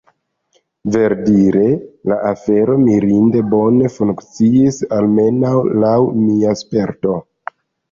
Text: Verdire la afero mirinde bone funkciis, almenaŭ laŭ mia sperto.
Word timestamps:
Verdire 0.93 1.65
la 2.11 2.17
afero 2.29 2.79
mirinde 2.87 3.45
bone 3.53 3.93
funkciis, 3.99 4.81
almenaŭ 4.99 5.55
laŭ 5.85 5.95
mia 6.27 6.59
sperto. 6.65 7.23